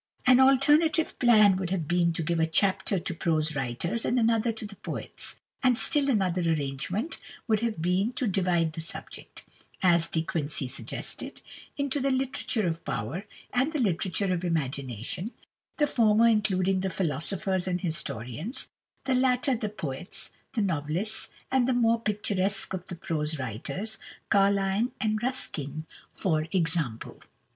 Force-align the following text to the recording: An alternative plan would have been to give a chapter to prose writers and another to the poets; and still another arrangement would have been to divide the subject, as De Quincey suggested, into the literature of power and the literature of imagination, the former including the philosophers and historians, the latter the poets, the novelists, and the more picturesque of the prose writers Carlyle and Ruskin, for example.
An 0.25 0.39
alternative 0.39 1.13
plan 1.19 1.57
would 1.57 1.69
have 1.69 1.87
been 1.87 2.11
to 2.13 2.23
give 2.23 2.39
a 2.39 2.47
chapter 2.47 2.97
to 2.97 3.13
prose 3.13 3.55
writers 3.55 4.03
and 4.03 4.19
another 4.19 4.51
to 4.51 4.65
the 4.65 4.75
poets; 4.77 5.35
and 5.61 5.77
still 5.77 6.09
another 6.09 6.41
arrangement 6.41 7.19
would 7.47 7.59
have 7.59 7.83
been 7.83 8.11
to 8.13 8.25
divide 8.25 8.73
the 8.73 8.81
subject, 8.81 9.43
as 9.83 10.07
De 10.07 10.23
Quincey 10.23 10.67
suggested, 10.67 11.43
into 11.77 11.99
the 11.99 12.09
literature 12.09 12.65
of 12.65 12.83
power 12.83 13.25
and 13.53 13.73
the 13.73 13.79
literature 13.79 14.33
of 14.33 14.43
imagination, 14.43 15.29
the 15.77 15.85
former 15.85 16.27
including 16.27 16.79
the 16.79 16.89
philosophers 16.89 17.67
and 17.67 17.81
historians, 17.81 18.69
the 19.05 19.13
latter 19.13 19.53
the 19.55 19.69
poets, 19.69 20.31
the 20.53 20.61
novelists, 20.61 21.29
and 21.51 21.67
the 21.67 21.73
more 21.73 21.99
picturesque 22.01 22.73
of 22.73 22.87
the 22.87 22.95
prose 22.95 23.37
writers 23.37 23.99
Carlyle 24.29 24.87
and 24.99 25.21
Ruskin, 25.21 25.85
for 26.11 26.47
example. 26.51 27.21